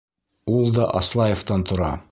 [0.53, 1.97] Ул да Аслаевтан тора.